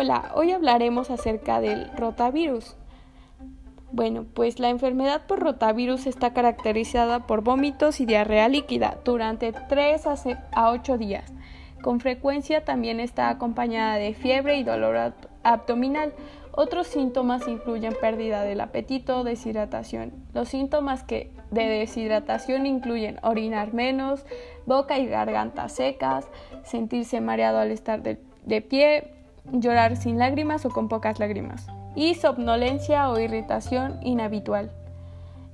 [0.00, 2.76] Hola, hoy hablaremos acerca del rotavirus.
[3.90, 10.06] Bueno, pues la enfermedad por rotavirus está caracterizada por vómitos y diarrea líquida durante 3
[10.52, 11.32] a 8 días.
[11.82, 16.12] Con frecuencia también está acompañada de fiebre y dolor abdominal.
[16.52, 20.12] Otros síntomas incluyen pérdida del apetito, deshidratación.
[20.32, 24.24] Los síntomas que de deshidratación incluyen orinar menos,
[24.64, 26.28] boca y garganta secas,
[26.62, 29.17] sentirse mareado al estar de, de pie,
[29.52, 34.70] llorar sin lágrimas o con pocas lágrimas, y somnolencia o irritación inhabitual.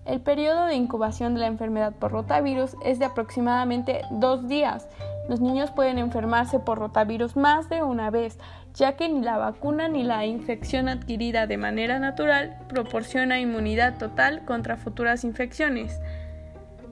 [0.05, 4.87] El periodo de incubación de la enfermedad por rotavirus es de aproximadamente dos días.
[5.31, 8.39] Los niños pueden enfermarse por rotavirus más de una vez,
[8.75, 14.45] ya que ni la vacuna ni la infección adquirida de manera natural proporciona inmunidad total
[14.45, 15.99] contra futuras infecciones.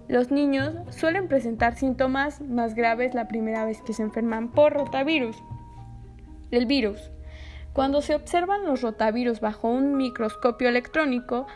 [0.09, 5.37] Los niños suelen presentar síntomas más graves la primera vez que se enferman por rotavirus.
[6.53, 7.11] El virus.
[7.73, 11.47] Cuando se observan los rotavirus bajo un microscopio electrónico,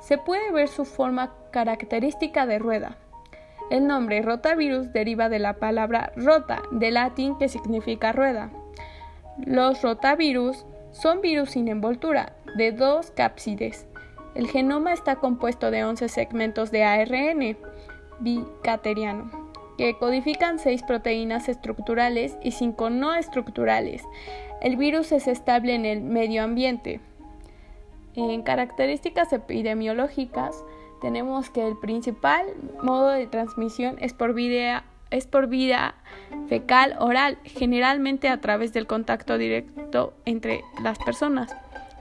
[0.00, 2.98] se puede ver su forma característica de rueda.
[3.70, 8.50] El nombre rotavirus deriva de la palabra rota, de latín que significa rueda.
[9.38, 13.86] Los rotavirus son virus sin envoltura, de dos cápsides.
[14.34, 17.56] El genoma está compuesto de 11 segmentos de ARN
[18.20, 19.41] bicateriano,
[19.78, 24.02] que codifican 6 proteínas estructurales y 5 no estructurales.
[24.60, 27.00] El virus es estable en el medio ambiente.
[28.14, 30.64] En características epidemiológicas,
[31.00, 32.46] tenemos que el principal
[32.82, 34.84] modo de transmisión es por vía
[36.48, 41.54] fecal oral, generalmente a través del contacto directo entre las personas.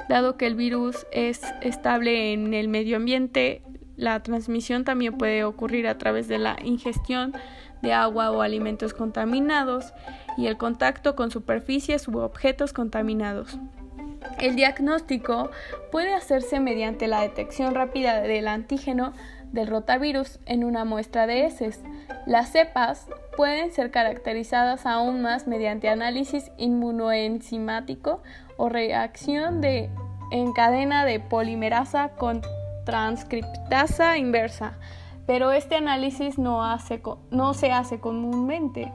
[0.07, 3.61] Dado que el virus es estable en el medio ambiente,
[4.01, 7.33] la transmisión también puede ocurrir a través de la ingestión
[7.83, 9.93] de agua o alimentos contaminados
[10.37, 13.59] y el contacto con superficies u objetos contaminados.
[14.39, 15.51] El diagnóstico
[15.91, 19.13] puede hacerse mediante la detección rápida del antígeno
[19.51, 21.81] del rotavirus en una muestra de heces.
[22.25, 28.23] Las cepas pueden ser caracterizadas aún más mediante análisis inmunoenzimático
[28.57, 29.91] o reacción de,
[30.31, 32.41] en cadena de polimerasa con
[32.91, 34.73] transcriptasa inversa,
[35.25, 36.61] pero este análisis no,
[37.31, 38.91] no se hace comúnmente.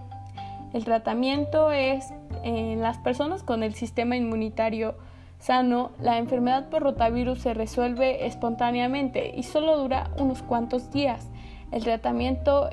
[0.75, 2.05] El tratamiento es
[2.45, 4.97] en las personas con el sistema inmunitario
[5.39, 11.31] sano, la enfermedad por rotavirus se resuelve espontáneamente y solo dura unos cuantos días.
[11.73, 12.69] El tratamiento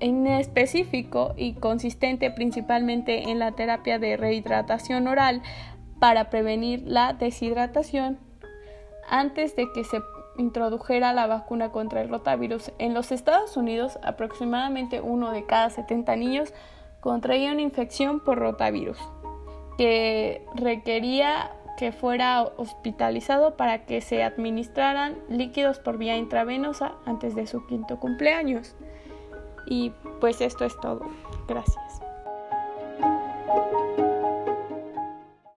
[0.00, 5.42] inespecífico y consistente principalmente en la terapia de rehidratación oral
[5.98, 8.18] para prevenir la deshidratación
[9.08, 10.00] antes de que se
[10.38, 12.72] introdujera la vacuna contra el rotavirus.
[12.78, 16.54] En los Estados Unidos, aproximadamente uno de cada 70 niños
[17.00, 18.98] contraía una infección por rotavirus,
[19.76, 27.46] que requería que fuera hospitalizado para que se administraran líquidos por vía intravenosa antes de
[27.46, 28.74] su quinto cumpleaños.
[29.66, 31.06] Y pues esto es todo.
[31.46, 32.07] Gracias.